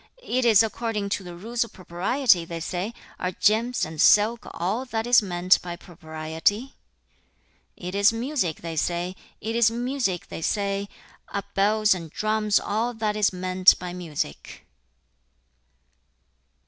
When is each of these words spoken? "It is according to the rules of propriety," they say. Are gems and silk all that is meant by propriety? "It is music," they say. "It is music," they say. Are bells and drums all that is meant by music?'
"It 0.23 0.45
is 0.45 0.63
according 0.63 1.09
to 1.09 1.23
the 1.23 1.35
rules 1.35 1.63
of 1.63 1.73
propriety," 1.73 2.43
they 2.43 2.59
say. 2.59 2.91
Are 3.19 3.33
gems 3.33 3.85
and 3.85 4.01
silk 4.01 4.47
all 4.51 4.83
that 4.85 5.05
is 5.05 5.21
meant 5.21 5.61
by 5.61 5.75
propriety? 5.75 6.73
"It 7.77 7.93
is 7.93 8.11
music," 8.11 8.61
they 8.61 8.75
say. 8.77 9.15
"It 9.41 9.55
is 9.55 9.69
music," 9.69 10.29
they 10.29 10.41
say. 10.41 10.89
Are 11.29 11.43
bells 11.53 11.93
and 11.93 12.09
drums 12.09 12.59
all 12.59 12.95
that 12.95 13.15
is 13.15 13.31
meant 13.31 13.77
by 13.77 13.93
music?' 13.93 14.65